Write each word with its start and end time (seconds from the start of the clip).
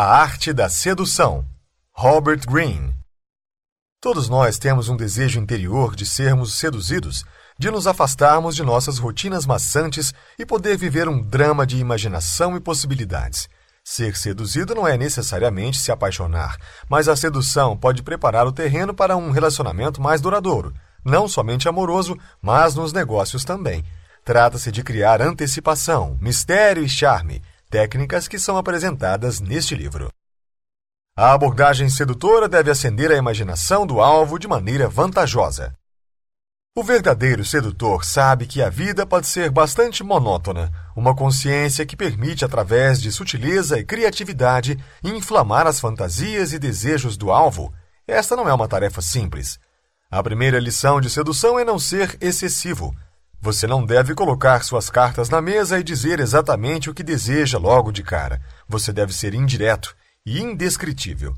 A 0.00 0.20
Arte 0.20 0.52
da 0.52 0.68
Sedução, 0.68 1.44
Robert 1.92 2.46
Greene. 2.46 2.94
Todos 4.00 4.28
nós 4.28 4.56
temos 4.56 4.88
um 4.88 4.96
desejo 4.96 5.40
interior 5.40 5.96
de 5.96 6.06
sermos 6.06 6.54
seduzidos, 6.54 7.24
de 7.58 7.68
nos 7.68 7.84
afastarmos 7.84 8.54
de 8.54 8.62
nossas 8.62 8.98
rotinas 8.98 9.44
maçantes 9.44 10.14
e 10.38 10.46
poder 10.46 10.78
viver 10.78 11.08
um 11.08 11.20
drama 11.20 11.66
de 11.66 11.78
imaginação 11.78 12.56
e 12.56 12.60
possibilidades. 12.60 13.48
Ser 13.82 14.16
seduzido 14.16 14.72
não 14.72 14.86
é 14.86 14.96
necessariamente 14.96 15.78
se 15.78 15.90
apaixonar, 15.90 16.56
mas 16.88 17.08
a 17.08 17.16
sedução 17.16 17.76
pode 17.76 18.00
preparar 18.04 18.46
o 18.46 18.52
terreno 18.52 18.94
para 18.94 19.16
um 19.16 19.32
relacionamento 19.32 20.00
mais 20.00 20.20
duradouro, 20.20 20.72
não 21.04 21.26
somente 21.26 21.68
amoroso, 21.68 22.16
mas 22.40 22.76
nos 22.76 22.92
negócios 22.92 23.44
também. 23.44 23.84
Trata-se 24.24 24.70
de 24.70 24.84
criar 24.84 25.20
antecipação, 25.20 26.16
mistério 26.20 26.84
e 26.84 26.88
charme, 26.88 27.42
técnicas 27.70 28.26
que 28.26 28.38
são 28.38 28.56
apresentadas 28.56 29.40
neste 29.40 29.74
livro. 29.74 30.10
A 31.16 31.32
abordagem 31.32 31.88
sedutora 31.88 32.48
deve 32.48 32.70
acender 32.70 33.10
a 33.10 33.16
imaginação 33.16 33.86
do 33.86 34.00
alvo 34.00 34.38
de 34.38 34.46
maneira 34.46 34.88
vantajosa. 34.88 35.74
O 36.76 36.82
verdadeiro 36.84 37.44
sedutor 37.44 38.04
sabe 38.04 38.46
que 38.46 38.62
a 38.62 38.70
vida 38.70 39.04
pode 39.04 39.26
ser 39.26 39.50
bastante 39.50 40.04
monótona, 40.04 40.70
uma 40.96 41.16
consciência 41.16 41.84
que 41.84 41.96
permite, 41.96 42.44
através 42.44 43.02
de 43.02 43.10
sutileza 43.10 43.80
e 43.80 43.84
criatividade, 43.84 44.78
inflamar 45.02 45.66
as 45.66 45.80
fantasias 45.80 46.52
e 46.52 46.58
desejos 46.58 47.16
do 47.16 47.32
alvo. 47.32 47.74
Esta 48.06 48.36
não 48.36 48.48
é 48.48 48.54
uma 48.54 48.68
tarefa 48.68 49.02
simples. 49.02 49.58
A 50.08 50.22
primeira 50.22 50.60
lição 50.60 51.00
de 51.00 51.10
sedução 51.10 51.58
é 51.58 51.64
não 51.64 51.80
ser 51.80 52.16
excessivo. 52.20 52.94
Você 53.40 53.68
não 53.68 53.86
deve 53.86 54.16
colocar 54.16 54.64
suas 54.64 54.90
cartas 54.90 55.28
na 55.28 55.40
mesa 55.40 55.78
e 55.78 55.84
dizer 55.84 56.18
exatamente 56.18 56.90
o 56.90 56.94
que 56.94 57.04
deseja 57.04 57.56
logo 57.56 57.92
de 57.92 58.02
cara. 58.02 58.40
Você 58.68 58.92
deve 58.92 59.12
ser 59.12 59.32
indireto 59.32 59.94
e 60.26 60.40
indescritível. 60.40 61.34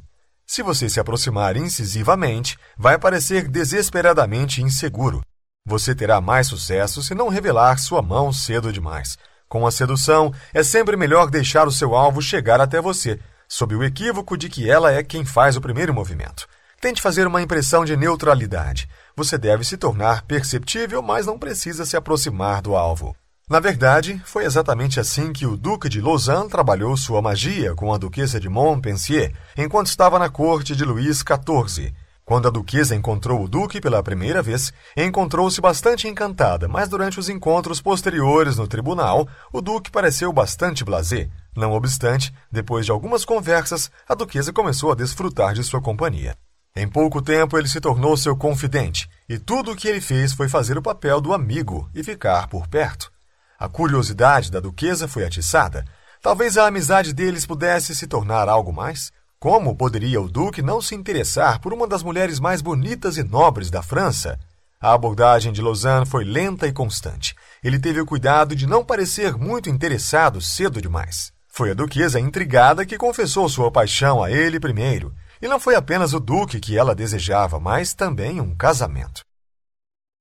Se 0.47 0.63
você 0.63 0.89
se 0.89 0.99
aproximar 0.99 1.59
incisivamente, 1.59 2.59
vai 2.77 2.99
parecer 2.99 3.47
desesperadamente 3.47 4.63
inseguro. 4.63 5.21
Você 5.67 5.95
terá 5.95 6.23
mais 6.23 6.47
sucesso 6.47 7.03
se 7.03 7.15
não 7.15 7.29
revelar 7.29 7.79
sua 7.79 8.01
mão 8.01 8.33
cedo 8.33 8.73
demais. 8.73 9.19
Com 9.47 9.67
a 9.67 9.71
sedução, 9.71 10.33
é 10.55 10.63
sempre 10.63 10.97
melhor 10.97 11.29
deixar 11.29 11.69
o 11.69 11.73
seu 11.73 11.95
alvo 11.95 12.23
chegar 12.23 12.63
até 12.63 12.81
você, 12.81 13.21
sob 13.47 13.75
o 13.77 13.85
equívoco 13.85 14.39
de 14.39 14.49
que 14.49 14.71
ela 14.71 14.91
é 14.91 15.03
quem 15.03 15.25
faz 15.25 15.55
o 15.55 15.61
primeiro 15.61 15.93
movimento. 15.93 16.49
Tente 16.81 17.03
fazer 17.03 17.27
uma 17.27 17.43
impressão 17.43 17.85
de 17.85 17.95
neutralidade. 17.95 18.89
Você 19.15 19.37
deve 19.37 19.65
se 19.65 19.77
tornar 19.77 20.23
perceptível, 20.23 21.03
mas 21.03 21.27
não 21.27 21.39
precisa 21.39 21.85
se 21.85 21.95
aproximar 21.95 22.63
do 22.63 22.75
alvo. 22.75 23.15
Na 23.51 23.61
verdade, 23.61 24.19
foi 24.25 24.47
exatamente 24.47 24.99
assim 24.99 25.31
que 25.31 25.45
o 25.45 25.59
Duque 25.59 25.91
de 25.91 26.01
Lausanne 26.01 26.49
trabalhou 26.49 26.97
sua 26.97 27.21
magia 27.21 27.75
com 27.75 27.93
a 27.93 27.99
Duquesa 27.99 28.41
de 28.41 28.49
Montpensier 28.49 29.35
enquanto 29.59 29.89
estava 29.89 30.19
na 30.19 30.31
corte 30.31 30.75
de 30.75 30.83
Luís 30.83 31.19
XIV. 31.19 31.93
Quando 32.25 32.49
a 32.49 32.51
duquesa 32.51 32.95
encontrou 32.95 33.43
o 33.43 33.49
duque 33.49 33.81
pela 33.81 34.03
primeira 34.03 34.41
vez, 34.41 34.73
encontrou-se 34.97 35.61
bastante 35.61 36.09
encantada, 36.09 36.69
mas 36.69 36.89
durante 36.89 37.19
os 37.19 37.29
encontros 37.29 37.83
posteriores 37.83 38.57
no 38.57 38.69
tribunal, 38.69 39.29
o 39.53 39.61
duque 39.61 39.91
pareceu 39.91 40.33
bastante 40.33 40.85
blasé. 40.85 41.29
Não 41.55 41.73
obstante, 41.73 42.33
depois 42.51 42.87
de 42.87 42.93
algumas 42.93 43.25
conversas, 43.25 43.91
a 44.09 44.15
duquesa 44.15 44.53
começou 44.53 44.93
a 44.93 44.95
desfrutar 44.95 45.53
de 45.53 45.65
sua 45.65 45.83
companhia. 45.83 46.37
Em 46.81 46.89
pouco 46.89 47.21
tempo, 47.21 47.59
ele 47.59 47.69
se 47.69 47.79
tornou 47.79 48.17
seu 48.17 48.35
confidente, 48.35 49.07
e 49.29 49.39
tudo 49.39 49.73
o 49.73 49.77
que 49.77 49.87
ele 49.87 50.01
fez 50.01 50.33
foi 50.33 50.49
fazer 50.49 50.79
o 50.79 50.83
papel 50.83 51.21
do 51.21 51.35
amigo 51.35 51.91
e 51.95 52.03
ficar 52.03 52.49
por 52.49 52.67
perto. 52.69 53.13
A 53.59 53.69
curiosidade 53.69 54.51
da 54.51 54.61
duquesa 54.61 55.07
foi 55.07 55.27
atiçada. 55.27 55.85
Talvez 56.23 56.57
a 56.57 56.67
amizade 56.67 57.13
deles 57.13 57.45
pudesse 57.45 57.95
se 57.95 58.07
tornar 58.07 58.49
algo 58.49 58.73
mais. 58.73 59.13
Como 59.39 59.77
poderia 59.77 60.23
o 60.23 60.27
Duque 60.27 60.63
não 60.63 60.81
se 60.81 60.95
interessar 60.95 61.61
por 61.61 61.75
uma 61.75 61.87
das 61.87 62.03
mulheres 62.03 62.41
mais 62.41 62.63
bonitas 62.63 63.19
e 63.19 63.23
nobres 63.23 63.69
da 63.69 63.83
França? 63.83 64.39
A 64.81 64.95
abordagem 64.95 65.53
de 65.53 65.61
Lausanne 65.61 66.07
foi 66.07 66.25
lenta 66.25 66.67
e 66.67 66.73
constante. 66.73 67.35
Ele 67.63 67.79
teve 67.79 68.01
o 68.01 68.07
cuidado 68.07 68.57
de 68.57 68.67
não 68.67 68.83
parecer 68.83 69.37
muito 69.37 69.69
interessado 69.69 70.41
cedo 70.41 70.81
demais. 70.81 71.31
Foi 71.47 71.73
a 71.73 71.75
duquesa 71.75 72.19
intrigada 72.19 72.87
que 72.87 72.97
confessou 72.97 73.51
sua 73.51 73.71
paixão 73.71 74.25
a 74.25 74.31
ele 74.31 74.59
primeiro. 74.59 75.13
E 75.41 75.49
não 75.49 75.59
foi 75.59 75.75
apenas 75.75 76.13
o 76.13 76.21
duque 76.21 76.61
que 76.61 76.77
ela 76.77 76.95
desejava, 76.95 77.59
mas 77.59 77.95
também 77.95 78.41
um 78.41 78.55
casamento. 78.55 79.23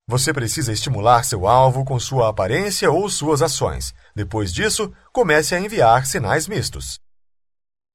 Você 0.08 0.32
precisa 0.32 0.72
estimular 0.72 1.24
seu 1.24 1.46
alvo 1.46 1.84
com 1.84 2.00
sua 2.00 2.30
aparência 2.30 2.90
ou 2.90 3.08
suas 3.08 3.42
ações. 3.42 3.94
Depois 4.14 4.52
disso, 4.52 4.92
comece 5.12 5.54
a 5.54 5.60
enviar 5.60 6.04
sinais 6.04 6.48
mistos. 6.48 6.98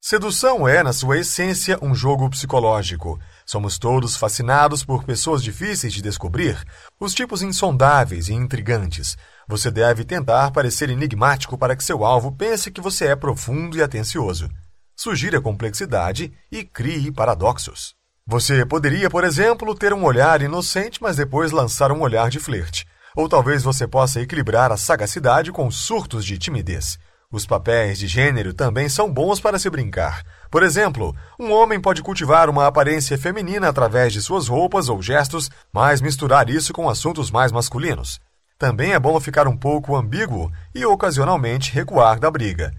Sedução 0.01 0.67
é, 0.67 0.83
na 0.83 0.93
sua 0.93 1.17
essência, 1.17 1.79
um 1.81 1.95
jogo 1.95 2.29
psicológico. 2.29 3.19
Somos 3.43 3.79
todos 3.79 4.15
fascinados 4.15 4.85
por 4.85 5.03
pessoas 5.03 5.43
difíceis 5.43 5.91
de 5.91 6.01
descobrir, 6.01 6.63
os 6.99 7.13
tipos 7.13 7.41
insondáveis 7.41 8.29
e 8.29 8.33
intrigantes. 8.33 9.17
Você 9.49 9.71
deve 9.71 10.05
tentar 10.05 10.51
parecer 10.51 10.91
enigmático 10.91 11.57
para 11.57 11.75
que 11.75 11.83
seu 11.83 12.05
alvo 12.05 12.31
pense 12.31 12.69
que 12.69 12.79
você 12.79 13.07
é 13.07 13.15
profundo 13.15 13.77
e 13.77 13.81
atencioso. 13.81 14.47
Sugira 14.95 15.41
complexidade 15.41 16.31
e 16.49 16.63
crie 16.63 17.11
paradoxos. 17.11 17.93
Você 18.25 18.65
poderia, 18.65 19.09
por 19.09 19.25
exemplo, 19.25 19.75
ter 19.75 19.93
um 19.93 20.05
olhar 20.05 20.41
inocente, 20.41 21.03
mas 21.03 21.17
depois 21.17 21.51
lançar 21.51 21.91
um 21.91 21.99
olhar 21.99 22.29
de 22.29 22.39
flerte. 22.39 22.87
Ou 23.13 23.27
talvez 23.27 23.61
você 23.61 23.85
possa 23.85 24.21
equilibrar 24.21 24.71
a 24.71 24.77
sagacidade 24.77 25.51
com 25.51 25.69
surtos 25.69 26.25
de 26.25 26.37
timidez. 26.37 26.97
Os 27.29 27.45
papéis 27.45 27.99
de 27.99 28.07
gênero 28.07 28.53
também 28.53 28.87
são 28.87 29.11
bons 29.11 29.41
para 29.41 29.59
se 29.59 29.69
brincar. 29.69 30.23
Por 30.49 30.63
exemplo, 30.63 31.13
um 31.37 31.51
homem 31.51 31.79
pode 31.79 32.01
cultivar 32.01 32.49
uma 32.49 32.65
aparência 32.65 33.17
feminina 33.17 33.67
através 33.67 34.13
de 34.13 34.21
suas 34.21 34.47
roupas 34.47 34.87
ou 34.87 35.01
gestos, 35.01 35.49
mas 35.73 35.99
misturar 35.99 36.49
isso 36.49 36.71
com 36.71 36.89
assuntos 36.89 37.29
mais 37.29 37.51
masculinos. 37.51 38.21
Também 38.57 38.93
é 38.93 38.99
bom 38.99 39.19
ficar 39.19 39.45
um 39.45 39.57
pouco 39.57 39.93
ambíguo 39.93 40.49
e 40.73 40.85
ocasionalmente 40.85 41.73
recuar 41.73 42.17
da 42.17 42.31
briga. 42.31 42.71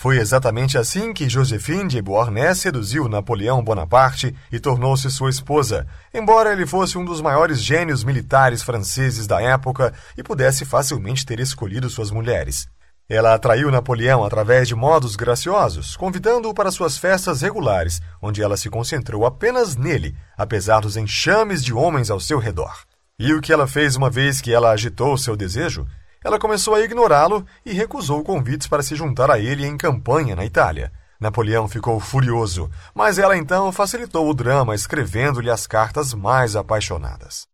Foi 0.00 0.16
exatamente 0.16 0.78
assim 0.78 1.12
que 1.12 1.28
Josephine 1.28 1.86
de 1.86 2.00
Beauharnais 2.00 2.56
seduziu 2.56 3.06
Napoleão 3.06 3.62
Bonaparte 3.62 4.34
e 4.50 4.58
tornou-se 4.58 5.10
sua 5.10 5.28
esposa, 5.28 5.86
embora 6.14 6.54
ele 6.54 6.64
fosse 6.64 6.96
um 6.96 7.04
dos 7.04 7.20
maiores 7.20 7.62
gênios 7.62 8.02
militares 8.02 8.62
franceses 8.62 9.26
da 9.26 9.42
época 9.42 9.92
e 10.16 10.22
pudesse 10.22 10.64
facilmente 10.64 11.26
ter 11.26 11.38
escolhido 11.38 11.90
suas 11.90 12.10
mulheres. 12.10 12.66
Ela 13.10 13.34
atraiu 13.34 13.70
Napoleão 13.70 14.24
através 14.24 14.66
de 14.66 14.74
modos 14.74 15.16
graciosos, 15.16 15.98
convidando-o 15.98 16.54
para 16.54 16.70
suas 16.70 16.96
festas 16.96 17.42
regulares, 17.42 18.00
onde 18.22 18.42
ela 18.42 18.56
se 18.56 18.70
concentrou 18.70 19.26
apenas 19.26 19.76
nele, 19.76 20.16
apesar 20.34 20.80
dos 20.80 20.96
enxames 20.96 21.62
de 21.62 21.74
homens 21.74 22.10
ao 22.10 22.20
seu 22.20 22.38
redor. 22.38 22.74
E 23.18 23.34
o 23.34 23.40
que 23.42 23.52
ela 23.52 23.66
fez 23.66 23.96
uma 23.96 24.08
vez 24.08 24.40
que 24.40 24.50
ela 24.50 24.70
agitou 24.70 25.18
seu 25.18 25.36
desejo? 25.36 25.86
Ela 26.22 26.38
começou 26.38 26.74
a 26.74 26.80
ignorá-lo 26.80 27.46
e 27.64 27.72
recusou 27.72 28.22
convites 28.22 28.66
para 28.66 28.82
se 28.82 28.94
juntar 28.94 29.30
a 29.30 29.38
ele 29.38 29.66
em 29.66 29.76
campanha 29.76 30.36
na 30.36 30.44
Itália. 30.44 30.92
Napoleão 31.18 31.68
ficou 31.68 31.98
furioso, 31.98 32.70
mas 32.94 33.18
ela 33.18 33.36
então 33.36 33.70
facilitou 33.72 34.28
o 34.28 34.34
drama 34.34 34.74
escrevendo-lhe 34.74 35.50
as 35.50 35.66
cartas 35.66 36.12
mais 36.14 36.56
apaixonadas. 36.56 37.46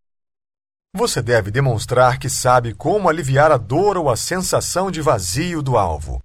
Você 0.94 1.20
deve 1.20 1.50
demonstrar 1.50 2.18
que 2.18 2.28
sabe 2.28 2.72
como 2.72 3.08
aliviar 3.08 3.52
a 3.52 3.56
dor 3.56 3.96
ou 3.96 4.08
a 4.08 4.16
sensação 4.16 4.90
de 4.90 5.00
vazio 5.00 5.62
do 5.62 5.76
alvo. 5.76 6.20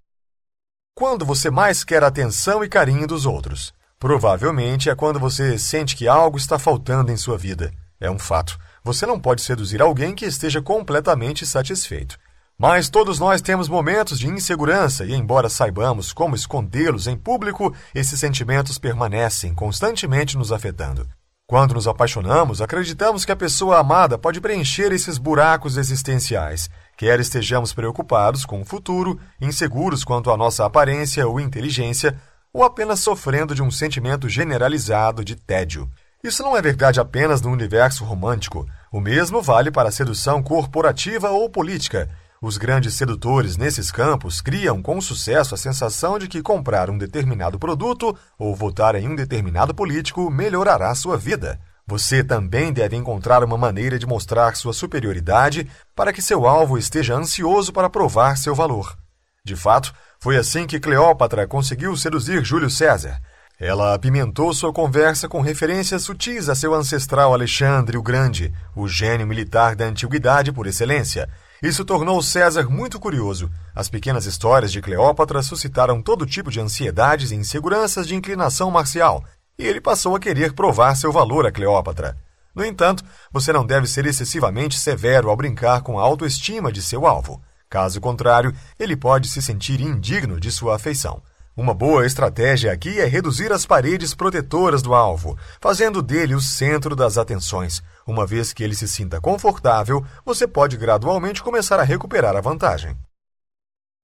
Quando 0.95 1.25
você 1.25 1.49
mais 1.49 1.83
quer 1.83 2.03
atenção 2.03 2.63
e 2.63 2.69
carinho 2.69 3.07
dos 3.07 3.25
outros? 3.25 3.73
Provavelmente 3.99 4.89
é 4.89 4.95
quando 4.95 5.19
você 5.19 5.59
sente 5.59 5.95
que 5.95 6.07
algo 6.07 6.37
está 6.37 6.57
faltando 6.57 7.11
em 7.11 7.17
sua 7.17 7.37
vida. 7.37 7.71
É 7.99 8.09
um 8.09 8.17
fato. 8.17 8.57
Você 8.83 9.05
não 9.05 9.19
pode 9.19 9.41
seduzir 9.41 9.81
alguém 9.81 10.15
que 10.15 10.25
esteja 10.25 10.61
completamente 10.61 11.45
satisfeito. 11.45 12.17
Mas 12.61 12.89
todos 12.89 13.17
nós 13.17 13.41
temos 13.41 13.67
momentos 13.67 14.19
de 14.19 14.27
insegurança 14.27 15.03
e, 15.03 15.15
embora 15.15 15.49
saibamos 15.49 16.13
como 16.13 16.35
escondê-los 16.35 17.07
em 17.07 17.17
público, 17.17 17.73
esses 17.95 18.19
sentimentos 18.19 18.77
permanecem 18.77 19.51
constantemente 19.51 20.37
nos 20.37 20.51
afetando. 20.51 21.07
Quando 21.47 21.73
nos 21.73 21.87
apaixonamos, 21.87 22.61
acreditamos 22.61 23.25
que 23.25 23.31
a 23.31 23.35
pessoa 23.35 23.79
amada 23.79 24.15
pode 24.15 24.39
preencher 24.39 24.91
esses 24.91 25.17
buracos 25.17 25.75
existenciais, 25.75 26.69
quer 26.95 27.19
estejamos 27.19 27.73
preocupados 27.73 28.45
com 28.45 28.61
o 28.61 28.65
futuro, 28.65 29.19
inseguros 29.41 30.03
quanto 30.03 30.29
à 30.29 30.37
nossa 30.37 30.63
aparência 30.63 31.27
ou 31.27 31.39
inteligência, 31.39 32.15
ou 32.53 32.63
apenas 32.63 32.99
sofrendo 32.99 33.55
de 33.55 33.63
um 33.63 33.71
sentimento 33.71 34.29
generalizado 34.29 35.25
de 35.25 35.35
tédio. 35.35 35.89
Isso 36.23 36.43
não 36.43 36.55
é 36.55 36.61
verdade 36.61 36.99
apenas 36.99 37.41
no 37.41 37.49
universo 37.49 38.05
romântico. 38.05 38.67
O 38.91 39.01
mesmo 39.01 39.41
vale 39.41 39.71
para 39.71 39.89
a 39.89 39.91
sedução 39.91 40.43
corporativa 40.43 41.31
ou 41.31 41.49
política, 41.49 42.07
os 42.41 42.57
grandes 42.57 42.95
sedutores 42.95 43.55
nesses 43.55 43.91
campos 43.91 44.41
criam 44.41 44.81
com 44.81 44.99
sucesso 44.99 45.53
a 45.53 45.57
sensação 45.57 46.17
de 46.17 46.27
que 46.27 46.41
comprar 46.41 46.89
um 46.89 46.97
determinado 46.97 47.59
produto 47.59 48.17
ou 48.37 48.55
votar 48.55 48.95
em 48.95 49.07
um 49.07 49.15
determinado 49.15 49.75
político 49.75 50.31
melhorará 50.31 50.93
sua 50.95 51.17
vida. 51.17 51.59
Você 51.85 52.23
também 52.23 52.73
deve 52.73 52.95
encontrar 52.95 53.43
uma 53.43 53.57
maneira 53.57 53.99
de 53.99 54.07
mostrar 54.07 54.55
sua 54.55 54.73
superioridade 54.73 55.69
para 55.95 56.11
que 56.11 56.21
seu 56.21 56.47
alvo 56.47 56.79
esteja 56.79 57.13
ansioso 57.13 57.71
para 57.71 57.91
provar 57.91 58.35
seu 58.37 58.55
valor. 58.55 58.97
De 59.43 59.55
fato, 59.55 59.93
foi 60.19 60.35
assim 60.35 60.65
que 60.65 60.79
Cleópatra 60.79 61.45
conseguiu 61.45 61.95
seduzir 61.95 62.43
Júlio 62.43 62.71
César. 62.71 63.21
Ela 63.59 63.93
apimentou 63.93 64.51
sua 64.51 64.73
conversa 64.73 65.29
com 65.29 65.41
referências 65.41 66.01
sutis 66.01 66.49
a 66.49 66.55
seu 66.55 66.73
ancestral 66.73 67.33
Alexandre 67.33 67.97
o 67.97 68.01
Grande, 68.01 68.51
o 68.75 68.87
gênio 68.87 69.27
militar 69.27 69.75
da 69.75 69.85
antiguidade 69.85 70.51
por 70.51 70.65
excelência. 70.65 71.29
Isso 71.61 71.85
tornou 71.85 72.21
César 72.23 72.67
muito 72.67 72.99
curioso. 72.99 73.51
As 73.75 73.87
pequenas 73.87 74.25
histórias 74.25 74.71
de 74.71 74.81
Cleópatra 74.81 75.43
suscitaram 75.43 76.01
todo 76.01 76.25
tipo 76.25 76.49
de 76.49 76.59
ansiedades 76.59 77.29
e 77.29 77.35
inseguranças 77.35 78.07
de 78.07 78.15
inclinação 78.15 78.71
marcial, 78.71 79.23
e 79.59 79.67
ele 79.67 79.79
passou 79.79 80.15
a 80.15 80.19
querer 80.19 80.53
provar 80.53 80.95
seu 80.95 81.11
valor 81.11 81.45
a 81.45 81.51
Cleópatra. 81.51 82.17
No 82.55 82.65
entanto, 82.65 83.03
você 83.31 83.53
não 83.53 83.63
deve 83.63 83.85
ser 83.85 84.07
excessivamente 84.07 84.79
severo 84.79 85.29
ao 85.29 85.37
brincar 85.37 85.81
com 85.81 85.99
a 85.99 86.01
autoestima 86.01 86.71
de 86.71 86.81
seu 86.81 87.05
alvo. 87.05 87.39
Caso 87.69 88.01
contrário, 88.01 88.53
ele 88.79 88.97
pode 88.97 89.29
se 89.29 89.39
sentir 89.39 89.81
indigno 89.81 90.39
de 90.39 90.51
sua 90.51 90.75
afeição. 90.77 91.21
Uma 91.55 91.73
boa 91.73 92.05
estratégia 92.05 92.71
aqui 92.71 92.97
é 93.01 93.05
reduzir 93.05 93.51
as 93.51 93.65
paredes 93.65 94.15
protetoras 94.15 94.81
do 94.81 94.93
alvo, 94.93 95.37
fazendo 95.59 96.01
dele 96.01 96.33
o 96.33 96.39
centro 96.39 96.95
das 96.95 97.17
atenções. 97.17 97.83
Uma 98.07 98.25
vez 98.25 98.53
que 98.53 98.63
ele 98.63 98.73
se 98.73 98.87
sinta 98.87 99.19
confortável, 99.19 100.05
você 100.25 100.47
pode 100.47 100.77
gradualmente 100.77 101.43
começar 101.43 101.77
a 101.77 101.83
recuperar 101.83 102.37
a 102.37 102.41
vantagem. 102.41 102.97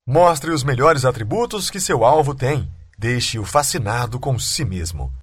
Mostre 0.06 0.52
os 0.52 0.62
melhores 0.62 1.06
atributos 1.06 1.70
que 1.70 1.80
seu 1.80 2.04
alvo 2.04 2.36
tem. 2.36 2.70
Deixe-o 3.00 3.46
fascinado 3.46 4.20
com 4.20 4.38
si 4.38 4.66
mesmo. 4.66 5.14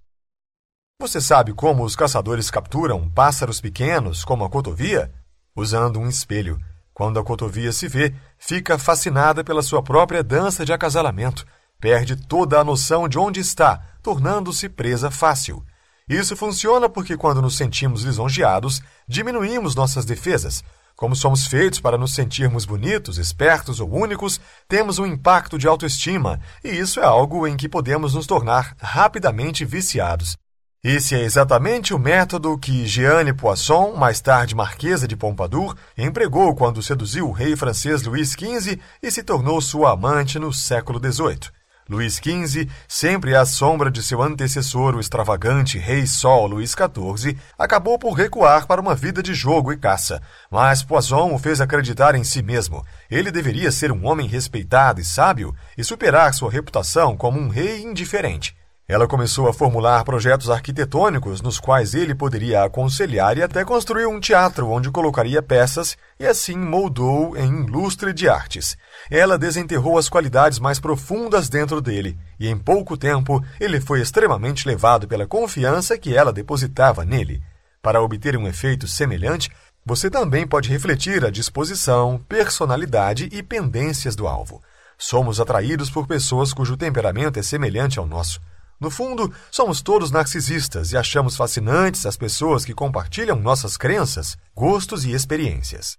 Você 0.99 1.21
sabe 1.21 1.53
como 1.53 1.85
os 1.85 1.95
caçadores 1.95 2.51
capturam 2.51 3.11
pássaros 3.11 3.61
pequenos, 3.61 4.25
como 4.25 4.45
a 4.45 4.51
cotovia? 4.51 5.13
Usando 5.55 6.01
um 6.01 6.09
espelho. 6.09 6.59
Quando 6.95 7.19
a 7.19 7.25
cotovia 7.25 7.71
se 7.73 7.87
vê, 7.87 8.15
fica 8.39 8.79
fascinada 8.79 9.45
pela 9.45 9.63
sua 9.63 9.83
própria 9.83 10.23
dança 10.23 10.65
de 10.65 10.73
acasalamento 10.73 11.45
perde 11.85 12.17
toda 12.17 12.59
a 12.59 12.65
noção 12.65 13.07
de 13.07 13.19
onde 13.19 13.41
está, 13.41 13.79
tornando-se 14.03 14.71
presa 14.71 15.11
fácil. 15.11 15.63
Isso 16.09 16.35
funciona 16.35 16.89
porque, 16.89 17.15
quando 17.15 17.43
nos 17.43 17.59
sentimos 17.59 18.05
lisonjeados, 18.05 18.81
diminuímos 19.07 19.75
nossas 19.75 20.07
defesas. 20.07 20.65
Como 20.97 21.15
somos 21.15 21.47
feitos 21.47 21.81
para 21.81 21.99
nos 21.99 22.15
sentirmos 22.15 22.65
bonitos, 22.65 23.19
espertos 23.19 23.81
ou 23.81 23.95
únicos, 23.95 24.41
temos 24.67 24.99
um 24.99 25.05
impacto 25.05 25.59
de 25.59 25.69
autoestima, 25.69 26.41
e 26.65 26.71
isso 26.71 27.01
é 27.01 27.05
algo 27.05 27.47
em 27.47 27.55
que 27.55 27.69
podemos 27.69 28.15
nos 28.15 28.27
tornar 28.27 28.75
rapidamente 28.81 29.63
viciados. 29.67 30.39
Esse 30.83 31.15
é 31.15 31.21
exatamente 31.21 31.93
o 31.93 31.99
método 31.99 32.57
que 32.57 32.87
Jeanne 32.87 33.35
Poisson, 33.35 33.95
mais 33.95 34.23
tarde 34.23 34.55
Marquesa 34.55 35.07
de 35.07 35.17
Pompadour, 35.17 35.77
empregou 35.99 36.55
quando 36.55 36.83
seduziu 36.83 37.29
o 37.29 37.33
rei 37.33 37.55
francês 37.55 38.03
Luís 38.05 38.31
XV 38.31 38.81
e 39.03 39.11
se 39.11 39.23
tornou 39.23 39.61
sua 39.61 39.93
amante 39.93 40.39
no 40.39 40.51
século 40.51 40.99
XVIII. 40.99 41.53
Luís 41.89 42.15
XV, 42.15 42.69
sempre 42.89 43.37
à 43.37 43.45
sombra 43.45 43.91
de 43.91 44.03
seu 44.03 44.23
antecessor, 44.23 44.95
o 44.95 45.01
extravagante 45.01 45.79
Rei 45.79 46.07
Sol 46.07 46.47
Luís 46.47 46.73
XIV, 46.73 47.37
acabou 47.59 47.99
por 47.99 48.13
recuar 48.13 48.67
para 48.67 48.81
uma 48.81 48.95
vida 48.95 49.23
de 49.23 49.35
jogo 49.35 49.71
e 49.71 49.77
caça. 49.77 50.23
Mas 50.51 50.83
Poisson 50.83 51.35
o 51.35 51.39
fez 51.39 51.61
acreditar 51.61 52.15
em 52.15 52.25
si 52.25 52.43
mesmo. 52.43 52.85
Ele 53.11 53.31
deveria 53.31 53.71
ser 53.71 53.93
um 53.93 54.07
homem 54.07 54.27
respeitado 54.27 55.01
e 55.01 55.05
sábio 55.05 55.55
e 55.77 55.85
superar 55.85 56.33
sua 56.33 56.51
reputação 56.51 57.17
como 57.17 57.39
um 57.39 57.49
rei 57.49 57.83
indiferente. 57.83 58.57
Ela 58.87 59.09
começou 59.09 59.49
a 59.49 59.55
formular 59.55 60.05
projetos 60.05 60.51
arquitetônicos 60.51 61.41
nos 61.41 61.59
quais 61.59 61.95
ele 61.95 62.15
poderia 62.15 62.65
aconselhar 62.65 63.39
e 63.39 63.43
até 63.43 63.65
construiu 63.65 64.11
um 64.11 64.21
teatro 64.21 64.69
onde 64.69 64.91
colocaria 64.91 65.43
peças 65.43 65.97
e 66.21 66.27
assim 66.27 66.59
moldou 66.59 67.35
em 67.35 67.65
lustre 67.65 68.13
de 68.13 68.29
artes. 68.29 68.77
Ela 69.11 69.39
desenterrou 69.39 69.97
as 69.97 70.11
qualidades 70.11 70.59
mais 70.59 70.79
profundas 70.79 71.49
dentro 71.49 71.81
dele 71.81 72.19
e 72.39 72.47
em 72.47 72.59
pouco 72.59 72.95
tempo 72.95 73.43
ele 73.59 73.81
foi 73.81 74.03
extremamente 74.03 74.69
levado 74.69 75.09
pela 75.09 75.27
confiança 75.27 75.97
que 75.97 76.15
ela 76.15 76.31
depositava 76.31 77.07
nele. 77.07 77.43
Para 77.81 78.03
obter 78.03 78.37
um 78.37 78.47
efeito 78.47 78.87
semelhante, 78.87 79.51
você 79.85 80.11
também 80.11 80.47
pode 80.47 80.69
refletir 80.69 81.25
a 81.25 81.31
disposição, 81.31 82.21
personalidade 82.29 83.31
e 83.33 83.43
pendências 83.43 84.15
do 84.15 84.29
alvo. 84.29 84.63
Somos 84.99 85.41
atraídos 85.41 85.89
por 85.89 86.07
pessoas 86.07 86.53
cujo 86.53 86.77
temperamento 86.77 87.39
é 87.39 87.43
semelhante 87.43 87.99
ao 87.99 88.07
nosso. 88.07 88.41
No 88.81 88.91
fundo, 88.91 89.33
somos 89.51 89.81
todos 89.81 90.11
narcisistas 90.11 90.93
e 90.93 90.97
achamos 90.97 91.37
fascinantes 91.37 92.07
as 92.07 92.17
pessoas 92.17 92.65
que 92.65 92.75
compartilham 92.75 93.39
nossas 93.39 93.77
crenças, 93.77 94.37
gostos 94.55 95.05
e 95.05 95.13
experiências. 95.13 95.97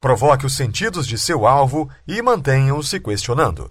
Provoque 0.00 0.46
os 0.46 0.54
sentidos 0.54 1.06
de 1.06 1.18
seu 1.18 1.46
alvo 1.46 1.90
e 2.06 2.20
mantenha-o 2.22 2.82
se 2.82 3.00
questionando. 3.00 3.70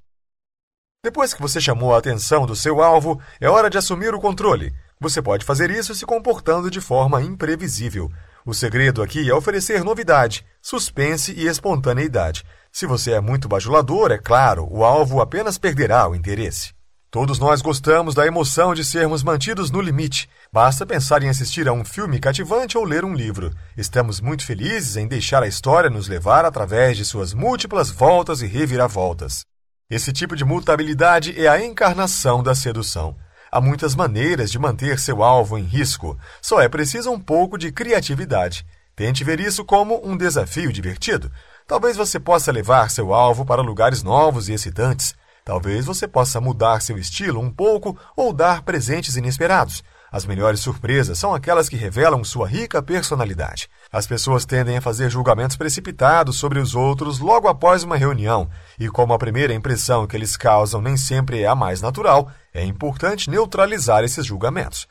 Depois 1.03 1.33
que 1.33 1.41
você 1.41 1.61
chamou 1.61 1.95
a 1.95 1.99
atenção 1.99 2.45
do 2.45 2.55
seu 2.55 2.81
alvo, 2.81 3.21
é 3.39 3.47
hora 3.47 3.69
de 3.69 3.77
assumir 3.77 4.13
o 4.13 4.19
controle. 4.19 4.73
Você 4.99 5.21
pode 5.21 5.45
fazer 5.45 5.69
isso 5.69 5.93
se 5.93 6.05
comportando 6.05 6.71
de 6.71 6.81
forma 6.81 7.21
imprevisível. 7.21 8.11
O 8.45 8.53
segredo 8.53 9.03
aqui 9.03 9.29
é 9.29 9.33
oferecer 9.33 9.83
novidade, 9.83 10.45
suspense 10.61 11.33
e 11.33 11.47
espontaneidade. 11.47 12.43
Se 12.71 12.85
você 12.85 13.11
é 13.11 13.21
muito 13.21 13.47
bajulador, 13.47 14.11
é 14.11 14.17
claro, 14.17 14.67
o 14.69 14.83
alvo 14.83 15.21
apenas 15.21 15.57
perderá 15.57 16.09
o 16.09 16.15
interesse. 16.15 16.76
Todos 17.09 17.39
nós 17.39 17.61
gostamos 17.61 18.13
da 18.13 18.27
emoção 18.27 18.73
de 18.73 18.83
sermos 18.83 19.23
mantidos 19.23 19.71
no 19.71 19.79
limite. 19.79 20.29
Basta 20.51 20.85
pensar 20.85 21.23
em 21.23 21.29
assistir 21.29 21.65
a 21.65 21.71
um 21.71 21.85
filme 21.85 22.19
cativante 22.19 22.77
ou 22.77 22.83
ler 22.83 23.05
um 23.05 23.13
livro. 23.13 23.53
Estamos 23.77 24.19
muito 24.19 24.45
felizes 24.45 24.97
em 24.97 25.07
deixar 25.07 25.41
a 25.41 25.47
história 25.47 25.89
nos 25.89 26.09
levar 26.09 26.43
através 26.43 26.97
de 26.97 27.05
suas 27.05 27.33
múltiplas 27.33 27.89
voltas 27.89 28.41
e 28.41 28.45
reviravoltas. 28.45 29.45
Esse 29.89 30.11
tipo 30.11 30.35
de 30.35 30.43
mutabilidade 30.43 31.33
é 31.41 31.47
a 31.47 31.63
encarnação 31.63 32.43
da 32.43 32.53
sedução. 32.53 33.15
Há 33.49 33.61
muitas 33.61 33.95
maneiras 33.95 34.51
de 34.51 34.59
manter 34.59 34.99
seu 34.99 35.23
alvo 35.23 35.57
em 35.57 35.63
risco, 35.63 36.19
só 36.41 36.59
é 36.59 36.67
preciso 36.67 37.09
um 37.09 37.19
pouco 37.19 37.57
de 37.57 37.71
criatividade. 37.71 38.65
Tente 38.97 39.23
ver 39.23 39.39
isso 39.39 39.63
como 39.63 40.05
um 40.05 40.17
desafio 40.17 40.73
divertido. 40.73 41.31
Talvez 41.65 41.95
você 41.95 42.19
possa 42.19 42.51
levar 42.51 42.91
seu 42.91 43.13
alvo 43.13 43.45
para 43.45 43.61
lugares 43.61 44.03
novos 44.03 44.49
e 44.49 44.53
excitantes. 44.53 45.15
Talvez 45.47 45.85
você 45.85 46.05
possa 46.05 46.41
mudar 46.41 46.81
seu 46.81 46.97
estilo 46.97 47.39
um 47.39 47.49
pouco 47.49 47.97
ou 48.17 48.33
dar 48.33 48.63
presentes 48.63 49.15
inesperados. 49.15 49.81
As 50.11 50.25
melhores 50.25 50.59
surpresas 50.59 51.17
são 51.17 51.33
aquelas 51.33 51.69
que 51.69 51.77
revelam 51.77 52.21
sua 52.21 52.45
rica 52.45 52.83
personalidade. 52.83 53.69
As 53.89 54.05
pessoas 54.05 54.43
tendem 54.43 54.75
a 54.75 54.81
fazer 54.81 55.09
julgamentos 55.09 55.55
precipitados 55.55 56.35
sobre 56.35 56.59
os 56.59 56.75
outros 56.75 57.19
logo 57.19 57.47
após 57.47 57.83
uma 57.83 57.95
reunião, 57.95 58.49
e 58.77 58.89
como 58.89 59.13
a 59.13 59.17
primeira 59.17 59.53
impressão 59.53 60.05
que 60.05 60.17
eles 60.17 60.35
causam 60.35 60.81
nem 60.81 60.97
sempre 60.97 61.43
é 61.43 61.47
a 61.47 61.55
mais 61.55 61.81
natural, 61.81 62.29
é 62.53 62.65
importante 62.65 63.29
neutralizar 63.29 64.03
esses 64.03 64.25
julgamentos. 64.25 64.85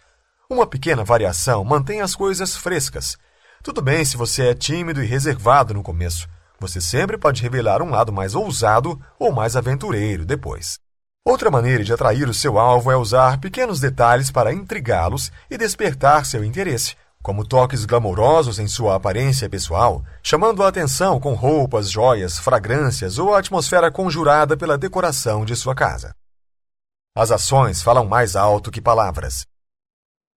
Uma 0.49 0.67
pequena 0.67 1.05
variação 1.05 1.63
mantém 1.67 2.01
as 2.01 2.15
coisas 2.15 2.57
frescas. 2.57 3.19
Tudo 3.63 3.83
bem 3.83 4.03
se 4.07 4.17
você 4.17 4.47
é 4.47 4.55
tímido 4.55 5.05
e 5.05 5.07
reservado 5.07 5.75
no 5.75 5.83
começo. 5.83 6.27
Você 6.59 6.81
sempre 6.81 7.19
pode 7.19 7.43
revelar 7.43 7.83
um 7.83 7.91
lado 7.91 8.13
mais 8.13 8.35
ousado 8.35 9.01
ou 9.19 9.33
mais 9.33 9.57
aventureiro 9.57 10.25
depois. 10.25 10.79
Outra 11.25 11.51
maneira 11.51 11.83
de 11.83 11.93
atrair 11.93 12.29
o 12.29 12.35
seu 12.35 12.59
alvo 12.59 12.91
é 12.91 12.97
usar 12.97 13.41
pequenos 13.41 13.81
detalhes 13.81 14.31
para 14.31 14.53
intrigá-los 14.53 15.33
e 15.51 15.59
despertar 15.59 16.25
seu 16.25 16.45
interesse, 16.45 16.95
como 17.21 17.45
toques 17.45 17.85
glamourosos 17.85 18.61
em 18.61 18.69
sua 18.69 18.95
aparência 18.95 19.51
pessoal, 19.51 20.05
chamando 20.23 20.63
a 20.63 20.69
atenção 20.69 21.19
com 21.19 21.35
roupas, 21.35 21.91
joias, 21.91 22.39
fragrâncias 22.39 23.19
ou 23.19 23.35
a 23.35 23.41
atmosfera 23.41 23.91
conjurada 23.91 24.57
pela 24.57 24.79
decoração 24.79 25.45
de 25.45 25.57
sua 25.57 25.75
casa. 25.75 26.15
As 27.17 27.33
ações 27.33 27.83
falam 27.83 28.07
mais 28.07 28.37
alto 28.37 28.71
que 28.71 28.81
palavras. 28.81 29.47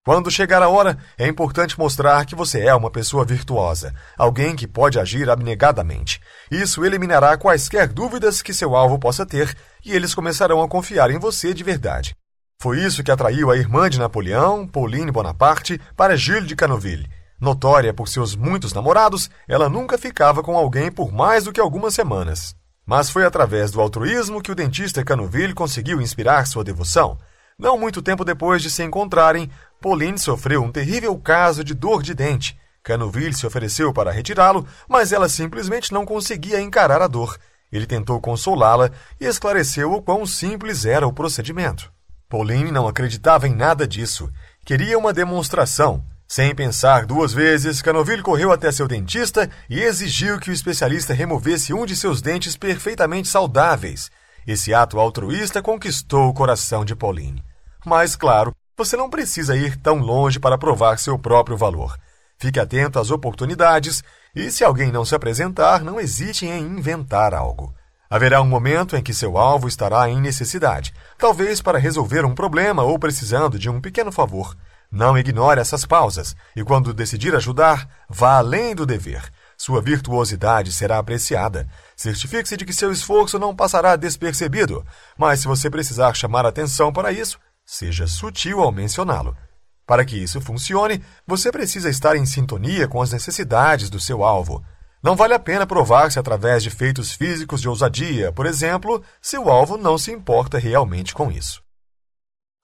Quando 0.06 0.32
chegar 0.32 0.62
a 0.62 0.70
hora, 0.70 0.98
é 1.18 1.28
importante 1.28 1.78
mostrar 1.78 2.26
que 2.26 2.34
você 2.34 2.62
é 2.62 2.74
uma 2.74 2.90
pessoa 2.90 3.26
virtuosa, 3.26 3.94
alguém 4.18 4.56
que 4.56 4.66
pode 4.66 4.98
agir 4.98 5.30
abnegadamente. 5.30 6.22
Isso 6.50 6.86
eliminará 6.86 7.38
quaisquer 7.38 7.88
dúvidas 7.90 8.42
que 8.42 8.54
seu 8.54 8.76
alvo 8.76 8.98
possa 8.98 9.26
ter 9.26 9.56
e 9.86 9.94
eles 9.94 10.16
começarão 10.16 10.62
a 10.62 10.70
confiar 10.70 11.12
em 11.12 11.20
você 11.20 11.54
de 11.54 11.64
verdade. 11.64 12.16
Foi 12.62 12.80
isso 12.80 13.04
que 13.04 13.12
atraiu 13.12 13.52
a 13.52 13.58
irmã 13.58 13.90
de 13.90 14.00
Napoleão, 14.00 14.66
Pauline 14.66 15.12
Bonaparte, 15.12 15.80
para 15.96 16.16
Gilles 16.16 16.48
de 16.48 16.56
Canoville. 16.56 17.10
Notória 17.40 17.94
por 17.94 18.08
seus 18.08 18.36
muitos 18.36 18.74
namorados, 18.74 19.30
ela 19.48 19.70
nunca 19.70 19.98
ficava 19.98 20.42
com 20.42 20.58
alguém 20.58 20.92
por 20.92 21.12
mais 21.12 21.44
do 21.44 21.54
que 21.54 21.60
algumas 21.60 21.94
semanas. 21.94 22.56
Mas 22.86 23.10
foi 23.10 23.26
através 23.26 23.72
do 23.72 23.80
altruísmo 23.80 24.42
que 24.42 24.52
o 24.52 24.56
dentista 24.56 25.04
Canoville 25.04 25.54
conseguiu 25.54 26.02
inspirar 26.02 26.48
sua 26.48 26.64
devoção. 26.64 27.18
Não 27.58 27.78
muito 27.78 28.02
tempo 28.02 28.26
depois 28.26 28.62
de 28.62 28.70
se 28.70 28.84
encontrarem, 28.84 29.50
Pauline 29.82 30.18
sofreu 30.20 30.64
um 30.64 30.72
terrível 30.72 31.18
caso 31.18 31.64
de 31.64 31.74
dor 31.74 32.04
de 32.04 32.14
dente. 32.14 32.60
Canoville 32.84 33.34
se 33.34 33.46
ofereceu 33.46 33.94
para 33.94 34.12
retirá-lo, 34.12 34.68
mas 34.88 35.12
ela 35.12 35.30
simplesmente 35.30 35.94
não 35.94 36.06
conseguia 36.06 36.60
encarar 36.60 37.02
a 37.02 37.08
dor. 37.08 37.38
Ele 37.72 37.86
tentou 37.86 38.20
consolá-la 38.20 38.90
e 39.20 39.26
esclareceu 39.26 39.94
o 39.94 40.02
quão 40.02 40.26
simples 40.26 40.86
era 40.86 41.08
o 41.08 41.14
procedimento. 41.14 41.92
Pauline 42.28 42.72
não 42.72 42.88
acreditava 42.88 43.48
em 43.48 43.56
nada 43.56 43.88
disso. 43.88 44.30
Queria 44.66 44.98
uma 44.98 45.14
demonstração. 45.14 46.04
Sem 46.28 46.54
pensar 46.54 47.06
duas 47.06 47.34
vezes, 47.34 47.82
Canoville 47.82 48.22
correu 48.22 48.52
até 48.52 48.72
seu 48.72 48.88
dentista 48.88 49.50
e 49.68 49.80
exigiu 49.80 50.40
que 50.40 50.52
o 50.52 50.54
especialista 50.54 51.14
removesse 51.14 51.74
um 51.74 51.86
de 51.86 51.96
seus 51.96 52.22
dentes 52.22 52.56
perfeitamente 52.56 53.28
saudáveis. 53.28 54.12
Esse 54.46 54.74
ato 54.74 55.00
altruísta 55.00 55.62
conquistou 55.62 56.30
o 56.30 56.34
coração 56.34 56.86
de 56.86 56.96
Pauline. 56.96 57.44
Mas, 57.84 58.16
claro, 58.16 58.54
você 58.80 58.96
não 58.96 59.10
precisa 59.10 59.58
ir 59.58 59.76
tão 59.76 59.98
longe 59.98 60.40
para 60.40 60.58
provar 60.58 60.98
seu 60.98 61.20
próprio 61.20 61.58
valor. 61.58 62.00
Fique 62.38 62.62
atento 62.62 62.98
às 62.98 63.12
oportunidades 63.12 64.02
e, 64.34 64.50
se 64.50 64.64
alguém 64.64 64.90
não 64.90 65.04
se 65.04 65.14
apresentar, 65.14 65.84
não 65.84 66.00
hesite 66.00 66.46
em 66.46 66.62
inventar 66.62 67.34
algo. 67.34 67.76
Haverá 68.10 68.42
um 68.42 68.48
momento 68.48 68.96
em 68.96 69.04
que 69.04 69.14
seu 69.14 69.38
alvo 69.38 69.68
estará 69.68 70.10
em 70.10 70.22
necessidade, 70.22 70.94
talvez 71.18 71.62
para 71.62 71.78
resolver 71.78 72.24
um 72.24 72.34
problema 72.34 72.82
ou 72.82 72.98
precisando 72.98 73.60
de 73.60 73.70
um 73.70 73.82
pequeno 73.82 74.14
favor. 74.14 74.56
Não 74.90 75.18
ignore 75.18 75.60
essas 75.60 75.86
pausas 75.86 76.34
e, 76.56 76.64
quando 76.64 76.94
decidir 76.94 77.36
ajudar, 77.36 77.86
vá 78.08 78.38
além 78.38 78.74
do 78.74 78.86
dever. 78.86 79.30
Sua 79.58 79.82
virtuosidade 79.82 80.72
será 80.72 81.00
apreciada. 81.00 81.68
Certifique-se 81.98 82.56
de 82.56 82.64
que 82.64 82.72
seu 82.72 82.94
esforço 82.94 83.38
não 83.38 83.54
passará 83.54 83.98
despercebido, 83.98 84.86
mas 85.18 85.42
se 85.42 85.48
você 85.48 85.70
precisar 85.70 86.14
chamar 86.14 86.46
atenção 86.46 86.94
para 86.94 87.12
isso, 87.12 87.38
seja 87.70 88.08
sutil 88.08 88.62
ao 88.62 88.72
mencioná-lo. 88.72 89.38
Para 89.86 90.04
que 90.04 90.18
isso 90.18 90.42
funcione, 90.42 91.04
você 91.26 91.52
precisa 91.52 91.88
estar 91.88 92.16
em 92.16 92.26
sintonia 92.26 92.88
com 92.88 93.00
as 93.00 93.12
necessidades 93.12 93.92
do 93.92 94.00
seu 94.00 94.24
alvo. 94.24 94.66
Não 95.04 95.16
vale 95.16 95.36
a 95.36 95.40
pena 95.40 95.68
provar-se 95.68 96.18
através 96.18 96.64
de 96.64 96.72
feitos 96.72 97.14
físicos 97.14 97.62
de 97.62 97.70
ousadia, 97.70 98.32
por 98.32 98.48
exemplo, 98.48 99.04
se 99.22 99.38
o 99.38 99.52
alvo 99.52 99.78
não 99.78 100.00
se 100.00 100.12
importa 100.12 100.58
realmente 100.58 101.14
com 101.14 101.32
isso. 101.32 101.62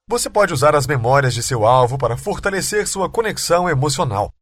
Você 0.10 0.28
pode 0.28 0.52
usar 0.54 0.76
as 0.76 0.88
memórias 0.88 1.36
de 1.36 1.44
seu 1.44 1.68
alvo 1.68 2.00
para 2.00 2.18
fortalecer 2.18 2.88
sua 2.88 3.08
conexão 3.08 3.70
emocional. 3.70 4.34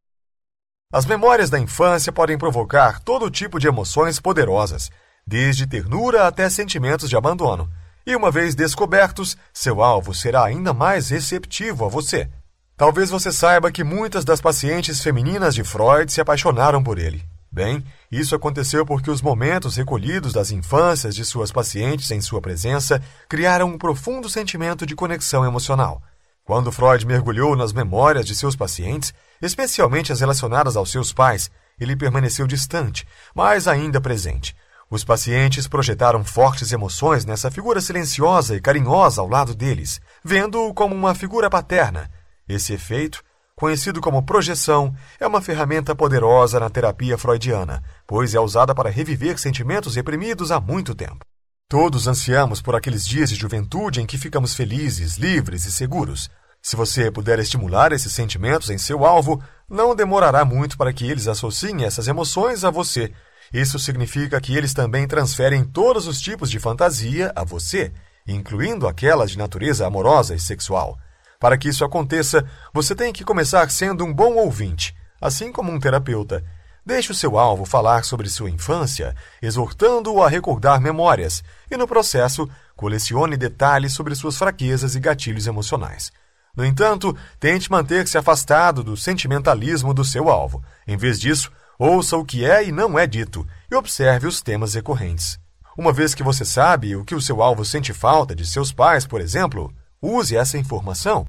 As 0.90 1.04
memórias 1.04 1.50
da 1.50 1.58
infância 1.58 2.10
podem 2.10 2.38
provocar 2.38 3.00
todo 3.00 3.30
tipo 3.30 3.60
de 3.60 3.68
emoções 3.68 4.18
poderosas, 4.18 4.90
desde 5.26 5.66
ternura 5.66 6.26
até 6.26 6.48
sentimentos 6.48 7.10
de 7.10 7.16
abandono. 7.16 7.70
E 8.06 8.14
uma 8.14 8.30
vez 8.30 8.54
descobertos, 8.54 9.36
seu 9.52 9.82
alvo 9.82 10.12
será 10.12 10.44
ainda 10.44 10.74
mais 10.74 11.08
receptivo 11.08 11.86
a 11.86 11.88
você. 11.88 12.28
Talvez 12.76 13.08
você 13.08 13.32
saiba 13.32 13.72
que 13.72 13.82
muitas 13.82 14.24
das 14.24 14.40
pacientes 14.40 15.00
femininas 15.00 15.54
de 15.54 15.64
Freud 15.64 16.12
se 16.12 16.20
apaixonaram 16.20 16.82
por 16.82 16.98
ele. 16.98 17.24
Bem, 17.50 17.84
isso 18.10 18.34
aconteceu 18.34 18.84
porque 18.84 19.10
os 19.10 19.22
momentos 19.22 19.76
recolhidos 19.76 20.32
das 20.32 20.50
infâncias 20.50 21.14
de 21.14 21.24
suas 21.24 21.52
pacientes 21.52 22.10
em 22.10 22.20
sua 22.20 22.40
presença 22.42 23.00
criaram 23.28 23.68
um 23.68 23.78
profundo 23.78 24.28
sentimento 24.28 24.84
de 24.84 24.96
conexão 24.96 25.44
emocional. 25.44 26.02
Quando 26.44 26.72
Freud 26.72 27.06
mergulhou 27.06 27.56
nas 27.56 27.72
memórias 27.72 28.26
de 28.26 28.34
seus 28.34 28.54
pacientes, 28.54 29.14
especialmente 29.40 30.12
as 30.12 30.20
relacionadas 30.20 30.76
aos 30.76 30.90
seus 30.90 31.12
pais, 31.12 31.50
ele 31.80 31.96
permaneceu 31.96 32.46
distante, 32.46 33.06
mas 33.34 33.66
ainda 33.66 34.00
presente. 34.00 34.54
Os 34.94 35.02
pacientes 35.02 35.66
projetaram 35.66 36.24
fortes 36.24 36.70
emoções 36.70 37.24
nessa 37.24 37.50
figura 37.50 37.80
silenciosa 37.80 38.54
e 38.54 38.60
carinhosa 38.60 39.20
ao 39.20 39.28
lado 39.28 39.52
deles, 39.52 40.00
vendo-o 40.24 40.72
como 40.72 40.94
uma 40.94 41.16
figura 41.16 41.50
paterna. 41.50 42.08
Esse 42.48 42.74
efeito, 42.74 43.20
conhecido 43.56 44.00
como 44.00 44.22
projeção, 44.22 44.94
é 45.18 45.26
uma 45.26 45.40
ferramenta 45.40 45.96
poderosa 45.96 46.60
na 46.60 46.70
terapia 46.70 47.18
freudiana, 47.18 47.82
pois 48.06 48.36
é 48.36 48.38
usada 48.38 48.72
para 48.72 48.88
reviver 48.88 49.36
sentimentos 49.36 49.96
reprimidos 49.96 50.52
há 50.52 50.60
muito 50.60 50.94
tempo. 50.94 51.26
Todos 51.68 52.06
ansiamos 52.06 52.62
por 52.62 52.76
aqueles 52.76 53.04
dias 53.04 53.30
de 53.30 53.34
juventude 53.34 54.00
em 54.00 54.06
que 54.06 54.16
ficamos 54.16 54.54
felizes, 54.54 55.16
livres 55.16 55.64
e 55.64 55.72
seguros. 55.72 56.30
Se 56.62 56.76
você 56.76 57.10
puder 57.10 57.40
estimular 57.40 57.90
esses 57.90 58.12
sentimentos 58.12 58.70
em 58.70 58.78
seu 58.78 59.04
alvo, 59.04 59.42
não 59.68 59.92
demorará 59.92 60.44
muito 60.44 60.78
para 60.78 60.92
que 60.92 61.04
eles 61.04 61.26
associem 61.26 61.82
essas 61.82 62.06
emoções 62.06 62.64
a 62.64 62.70
você. 62.70 63.12
Isso 63.54 63.78
significa 63.78 64.40
que 64.40 64.56
eles 64.56 64.74
também 64.74 65.06
transferem 65.06 65.64
todos 65.64 66.08
os 66.08 66.20
tipos 66.20 66.50
de 66.50 66.58
fantasia 66.58 67.32
a 67.36 67.44
você, 67.44 67.92
incluindo 68.26 68.88
aquelas 68.88 69.30
de 69.30 69.38
natureza 69.38 69.86
amorosa 69.86 70.34
e 70.34 70.40
sexual. 70.40 70.98
Para 71.38 71.56
que 71.56 71.68
isso 71.68 71.84
aconteça, 71.84 72.44
você 72.72 72.94
tem 72.96 73.12
que 73.12 73.24
começar 73.24 73.70
sendo 73.70 74.04
um 74.04 74.12
bom 74.12 74.34
ouvinte, 74.34 74.92
assim 75.20 75.52
como 75.52 75.70
um 75.70 75.78
terapeuta, 75.78 76.44
Deixe 76.86 77.10
o 77.10 77.14
seu 77.14 77.38
alvo 77.38 77.64
falar 77.64 78.04
sobre 78.04 78.28
sua 78.28 78.50
infância, 78.50 79.16
exortando-o 79.40 80.22
a 80.22 80.28
recordar 80.28 80.78
memórias, 80.78 81.42
e 81.70 81.78
no 81.78 81.88
processo, 81.88 82.46
colecione 82.76 83.38
detalhes 83.38 83.94
sobre 83.94 84.14
suas 84.14 84.36
fraquezas 84.36 84.94
e 84.94 85.00
gatilhos 85.00 85.46
emocionais. 85.46 86.12
No 86.54 86.62
entanto, 86.62 87.16
tente 87.40 87.70
manter-se 87.70 88.18
afastado 88.18 88.84
do 88.84 88.98
sentimentalismo 88.98 89.94
do 89.94 90.04
seu 90.04 90.28
alvo. 90.28 90.62
Em 90.86 90.94
vez 90.94 91.18
disso, 91.18 91.50
ouça 91.78 92.16
o 92.16 92.24
que 92.24 92.44
é 92.44 92.64
e 92.64 92.72
não 92.72 92.98
é 92.98 93.06
dito 93.06 93.46
e 93.70 93.74
observe 93.74 94.26
os 94.26 94.40
temas 94.40 94.74
recorrentes. 94.74 95.38
Uma 95.76 95.92
vez 95.92 96.14
que 96.14 96.22
você 96.22 96.44
sabe 96.44 96.94
o 96.96 97.04
que 97.04 97.14
o 97.14 97.20
seu 97.20 97.42
alvo 97.42 97.64
sente 97.64 97.92
falta 97.92 98.34
de 98.34 98.46
seus 98.46 98.72
pais, 98.72 99.06
por 99.06 99.20
exemplo, 99.20 99.72
use 100.00 100.36
essa 100.36 100.56
informação 100.58 101.26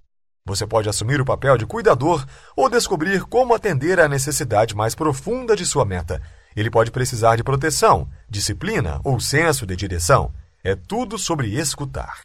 você 0.47 0.67
pode 0.67 0.87
assumir 0.87 1.19
o 1.19 1.25
papel 1.25 1.57
de 1.57 1.65
cuidador 1.65 2.23
ou 2.55 2.69
descobrir 2.69 3.23
como 3.23 3.55
atender 3.55 3.99
à 3.99 4.07
necessidade 4.07 4.75
mais 4.75 4.93
profunda 4.93 5.55
de 5.55 5.65
sua 5.65 5.83
meta. 5.83 6.21
Ele 6.55 6.69
pode 6.69 6.91
precisar 6.91 7.35
de 7.35 7.43
proteção, 7.43 8.07
disciplina 8.29 9.01
ou 9.03 9.19
senso 9.19 9.65
de 9.65 9.75
direção. 9.75 10.31
É 10.63 10.75
tudo 10.75 11.17
sobre 11.17 11.47
escutar. 11.55 12.19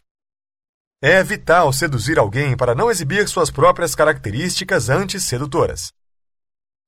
É 1.01 1.23
vital 1.23 1.73
seduzir 1.73 2.19
alguém 2.19 2.55
para 2.55 2.75
não 2.75 2.91
exibir 2.91 3.27
suas 3.27 3.49
próprias 3.49 3.95
características 3.95 4.87
antes 4.87 5.23
sedutoras. 5.23 5.91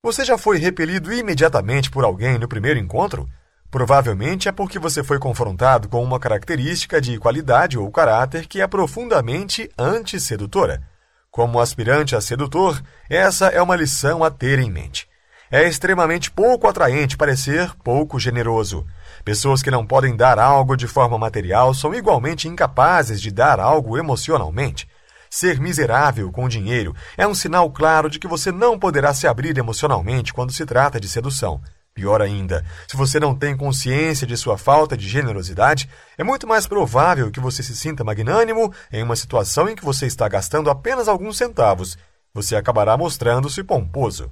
Você 0.06 0.26
já 0.26 0.38
foi 0.38 0.58
repelido 0.58 1.14
imediatamente 1.14 1.90
por 1.90 2.04
alguém 2.04 2.38
no 2.38 2.46
primeiro 2.46 2.78
encontro? 2.78 3.26
Provavelmente 3.72 4.50
é 4.50 4.52
porque 4.52 4.78
você 4.78 5.02
foi 5.02 5.18
confrontado 5.18 5.88
com 5.88 6.04
uma 6.04 6.20
característica 6.20 7.00
de 7.00 7.18
qualidade 7.18 7.78
ou 7.78 7.90
caráter 7.90 8.46
que 8.46 8.60
é 8.60 8.68
profundamente 8.68 9.72
antissedutora. 9.78 10.84
Como 11.32 11.58
aspirante 11.58 12.18
a 12.18 12.20
sedutor, 12.20 12.84
essa 13.10 13.48
é 13.48 13.62
uma 13.62 13.78
lição 13.78 14.26
a 14.26 14.30
ter 14.30 14.60
em 14.60 14.70
mente. 14.70 15.08
É 15.50 15.66
extremamente 15.66 16.30
pouco 16.30 16.68
atraente 16.68 17.16
parecer 17.16 17.74
pouco 17.82 18.20
generoso. 18.20 18.86
Pessoas 19.24 19.64
que 19.64 19.72
não 19.72 19.88
podem 19.88 20.18
dar 20.18 20.38
algo 20.38 20.76
de 20.76 20.86
forma 20.86 21.18
material 21.18 21.74
são 21.74 21.96
igualmente 21.96 22.50
incapazes 22.50 23.22
de 23.22 23.32
dar 23.32 23.58
algo 23.58 23.98
emocionalmente. 23.98 24.86
Ser 25.36 25.60
miserável 25.60 26.32
com 26.32 26.48
dinheiro 26.48 26.96
é 27.18 27.26
um 27.26 27.34
sinal 27.34 27.68
claro 27.72 28.08
de 28.08 28.20
que 28.20 28.28
você 28.28 28.52
não 28.52 28.78
poderá 28.78 29.16
se 29.16 29.26
abrir 29.26 29.58
emocionalmente 29.58 30.32
quando 30.32 30.54
se 30.54 30.64
trata 30.64 31.00
de 31.00 31.10
sedução. 31.10 31.60
Pior 31.92 32.22
ainda, 32.22 32.64
se 32.88 32.96
você 32.96 33.20
não 33.20 33.34
tem 33.34 33.58
consciência 33.58 34.28
de 34.28 34.38
sua 34.38 34.60
falta 34.60 34.96
de 34.96 35.10
generosidade, 35.10 35.90
é 36.20 36.24
muito 36.24 36.46
mais 36.46 36.68
provável 36.68 37.32
que 37.32 37.40
você 37.40 37.64
se 37.64 37.76
sinta 37.76 38.04
magnânimo 38.04 38.72
em 38.92 39.02
uma 39.02 39.16
situação 39.16 39.68
em 39.68 39.76
que 39.76 39.84
você 39.84 40.06
está 40.06 40.28
gastando 40.28 40.70
apenas 40.70 41.08
alguns 41.08 41.36
centavos. 41.36 41.98
Você 42.32 42.56
acabará 42.56 42.96
mostrando-se 42.96 43.64
pomposo. 43.64 44.30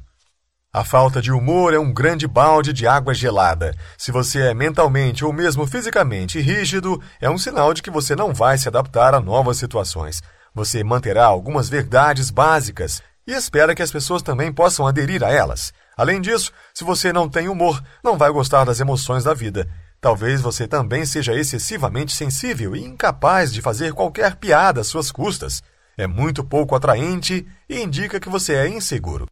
A 0.72 0.84
falta 0.84 1.20
de 1.20 1.32
humor 1.32 1.74
é 1.74 1.80
um 1.80 1.92
grande 1.92 2.28
balde 2.28 2.72
de 2.72 2.86
água 2.86 3.16
gelada. 3.16 3.76
Se 3.98 4.12
você 4.12 4.42
é 4.42 4.54
mentalmente 4.54 5.26
ou 5.26 5.34
mesmo 5.34 5.66
fisicamente 5.66 6.40
rígido, 6.40 7.02
é 7.20 7.28
um 7.28 7.40
sinal 7.40 7.74
de 7.74 7.82
que 7.82 7.90
você 7.90 8.16
não 8.16 8.36
vai 8.36 8.56
se 8.60 8.68
adaptar 8.68 9.16
a 9.16 9.20
novas 9.20 9.58
situações. 9.58 10.22
Você 10.54 10.84
manterá 10.84 11.26
algumas 11.26 11.70
verdades 11.70 12.30
básicas 12.30 13.02
e 13.26 13.32
espera 13.32 13.74
que 13.74 13.82
as 13.82 13.92
pessoas 13.92 14.22
também 14.22 14.52
possam 14.52 14.86
aderir 14.86 15.24
a 15.24 15.32
elas. 15.32 15.74
Além 15.96 16.20
disso, 16.20 16.52
se 16.74 16.84
você 16.84 17.14
não 17.14 17.30
tem 17.30 17.48
humor, 17.48 17.82
não 18.04 18.18
vai 18.18 18.32
gostar 18.32 18.66
das 18.66 18.80
emoções 18.80 19.24
da 19.24 19.34
vida. 19.34 19.70
Talvez 20.02 20.42
você 20.42 20.68
também 20.68 21.06
seja 21.06 21.34
excessivamente 21.34 22.14
sensível 22.14 22.76
e 22.76 22.84
incapaz 22.84 23.54
de 23.54 23.62
fazer 23.62 23.94
qualquer 23.94 24.36
piada 24.36 24.82
às 24.82 24.88
suas 24.88 25.12
custas. 25.12 25.62
É 25.98 26.08
muito 26.08 26.44
pouco 26.44 26.76
atraente 26.76 27.48
e 27.70 27.80
indica 27.80 28.20
que 28.20 28.30
você 28.30 28.56
é 28.56 28.68
inseguro. 28.68 29.28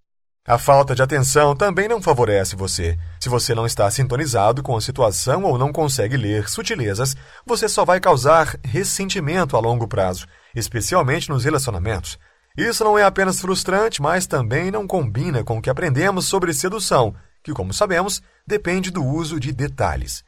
A 0.48 0.58
falta 0.58 0.96
de 0.96 1.02
atenção 1.02 1.56
também 1.56 1.88
não 1.88 2.02
favorece 2.02 2.56
você. 2.56 2.98
Se 3.20 3.30
você 3.30 3.54
não 3.54 3.66
está 3.66 3.90
sintonizado 3.92 4.64
com 4.64 4.76
a 4.76 4.82
situação 4.82 5.44
ou 5.44 5.58
não 5.58 5.72
consegue 5.72 6.18
ler 6.18 6.48
sutilezas, 6.48 7.16
você 7.46 7.68
só 7.68 7.84
vai 7.84 8.00
causar 8.00 8.56
ressentimento 8.64 9.58
a 9.58 9.60
longo 9.60 9.88
prazo, 9.88 10.26
especialmente 10.56 11.30
nos 11.30 11.44
relacionamentos. 11.44 12.18
Isso 12.58 12.84
não 12.84 12.98
é 12.98 13.04
apenas 13.04 13.40
frustrante, 13.40 14.02
mas 14.02 14.28
também 14.28 14.72
não 14.72 14.88
combina 14.88 15.44
com 15.44 15.58
o 15.58 15.62
que 15.62 15.70
aprendemos 15.70 16.26
sobre 16.26 16.54
sedução, 16.54 17.16
que, 17.44 17.54
como 17.54 17.74
sabemos, 17.74 18.22
depende 18.46 18.92
do 18.92 19.04
uso 19.04 19.40
de 19.40 19.52
detalhes. 19.52 20.24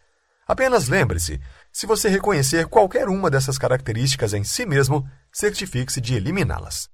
Apenas 0.48 0.88
lembre-se: 0.88 1.40
se 1.72 1.86
você 1.86 2.10
reconhecer 2.10 2.68
qualquer 2.68 3.08
uma 3.10 3.30
dessas 3.30 3.58
características 3.58 4.34
em 4.34 4.44
si 4.44 4.66
mesmo, 4.66 5.08
certifique-se 5.32 6.02
de 6.02 6.16
eliminá-las. 6.16 6.90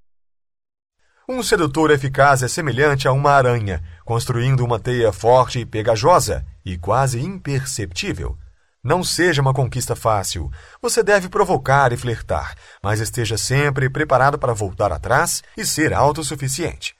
Um 1.30 1.44
sedutor 1.44 1.92
eficaz 1.92 2.42
é 2.42 2.48
semelhante 2.48 3.08
a 3.08 3.12
uma 3.12 3.32
aranha, 3.32 3.84
construindo 4.06 4.64
uma 4.64 4.80
teia 4.80 5.12
forte 5.12 5.60
e 5.60 5.66
pegajosa 5.66 6.46
e 6.64 6.78
quase 6.78 7.20
imperceptível. 7.20 8.38
Não 8.88 9.04
seja 9.04 9.42
uma 9.42 9.54
conquista 9.54 9.98
fácil. 9.98 10.50
Você 10.82 11.04
deve 11.04 11.28
provocar 11.28 11.92
e 11.92 11.98
flertar, 11.98 12.56
mas 12.82 13.02
esteja 13.02 13.38
sempre 13.38 13.90
preparado 13.90 14.40
para 14.40 14.54
voltar 14.54 14.94
atrás 14.94 15.44
e 15.58 15.66
ser 15.66 15.94
autossuficiente. 15.94 16.96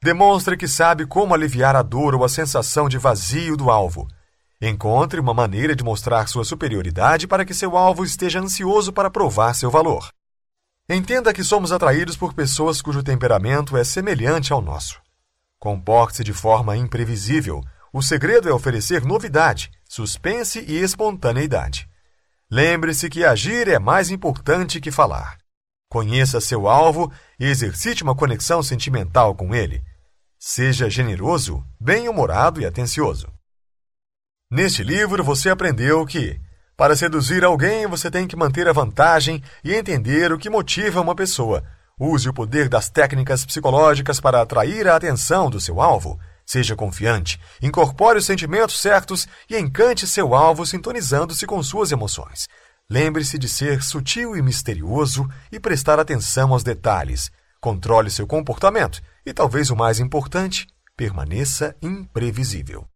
Demonstre 0.00 0.56
que 0.56 0.68
sabe 0.68 1.04
como 1.04 1.34
aliviar 1.34 1.74
a 1.74 1.82
dor 1.82 2.14
ou 2.14 2.22
a 2.22 2.28
sensação 2.28 2.88
de 2.88 2.96
vazio 2.96 3.56
do 3.56 3.72
alvo. 3.72 4.06
Encontre 4.62 5.18
uma 5.18 5.34
maneira 5.34 5.74
de 5.74 5.82
mostrar 5.82 6.28
sua 6.28 6.44
superioridade 6.44 7.26
para 7.26 7.44
que 7.44 7.54
seu 7.54 7.76
alvo 7.76 8.04
esteja 8.04 8.38
ansioso 8.38 8.92
para 8.92 9.10
provar 9.10 9.52
seu 9.52 9.68
valor. 9.68 10.08
Entenda 10.88 11.34
que 11.34 11.42
somos 11.42 11.72
atraídos 11.72 12.16
por 12.16 12.34
pessoas 12.34 12.80
cujo 12.80 13.02
temperamento 13.02 13.76
é 13.76 13.82
semelhante 13.82 14.52
ao 14.52 14.62
nosso. 14.62 15.00
Comporte-se 15.58 16.22
de 16.22 16.32
forma 16.32 16.76
imprevisível. 16.76 17.64
O 17.92 18.00
segredo 18.00 18.48
é 18.48 18.52
oferecer 18.52 19.04
novidade, 19.04 19.72
suspense 19.88 20.64
e 20.66 20.76
espontaneidade. 20.76 21.88
Lembre-se 22.50 23.08
que 23.08 23.24
agir 23.24 23.68
é 23.68 23.78
mais 23.78 24.10
importante 24.10 24.80
que 24.80 24.90
falar. 24.90 25.38
Conheça 25.88 26.40
seu 26.40 26.68
alvo 26.68 27.12
e 27.38 27.46
exercite 27.46 28.02
uma 28.02 28.14
conexão 28.14 28.62
sentimental 28.62 29.34
com 29.34 29.54
ele. 29.54 29.82
Seja 30.38 30.90
generoso, 30.90 31.64
bem-humorado 31.80 32.60
e 32.60 32.66
atencioso. 32.66 33.32
Neste 34.50 34.82
livro 34.82 35.24
você 35.24 35.48
aprendeu 35.48 36.04
que, 36.06 36.40
para 36.76 36.94
seduzir 36.94 37.42
alguém, 37.44 37.86
você 37.86 38.10
tem 38.10 38.28
que 38.28 38.36
manter 38.36 38.68
a 38.68 38.72
vantagem 38.72 39.42
e 39.64 39.74
entender 39.74 40.30
o 40.30 40.38
que 40.38 40.50
motiva 40.50 41.00
uma 41.00 41.14
pessoa. 41.14 41.64
Use 41.98 42.28
o 42.28 42.34
poder 42.34 42.68
das 42.68 42.90
técnicas 42.90 43.44
psicológicas 43.46 44.20
para 44.20 44.42
atrair 44.42 44.86
a 44.86 44.96
atenção 44.96 45.48
do 45.48 45.58
seu 45.58 45.80
alvo. 45.80 46.20
Seja 46.46 46.76
confiante, 46.76 47.40
incorpore 47.60 48.18
os 48.18 48.24
sentimentos 48.24 48.80
certos 48.80 49.26
e 49.50 49.58
encante 49.58 50.06
seu 50.06 50.32
alvo 50.32 50.64
sintonizando-se 50.64 51.44
com 51.44 51.60
suas 51.60 51.90
emoções. 51.90 52.46
Lembre-se 52.88 53.36
de 53.36 53.48
ser 53.48 53.82
sutil 53.82 54.36
e 54.36 54.40
misterioso 54.40 55.28
e 55.50 55.58
prestar 55.58 55.98
atenção 55.98 56.52
aos 56.52 56.62
detalhes. 56.62 57.32
Controle 57.60 58.10
seu 58.10 58.28
comportamento 58.28 59.02
e, 59.24 59.32
talvez 59.32 59.70
o 59.70 59.76
mais 59.76 59.98
importante, 59.98 60.68
permaneça 60.96 61.74
imprevisível. 61.82 62.86